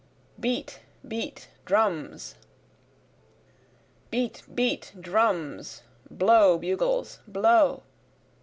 [0.39, 0.79] Beat!
[1.07, 1.47] Beat!
[1.63, 2.33] Drums!
[4.09, 4.41] Beat!
[4.51, 4.93] beat!
[4.99, 5.83] drums!
[6.09, 6.57] blow!
[6.57, 7.19] bugles!
[7.27, 7.83] blow!